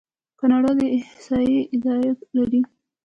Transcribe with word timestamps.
کاناډا 0.39 0.71
د 0.79 0.81
احصایې 0.97 1.59
اداره 1.75 2.11
لري. 2.35 2.61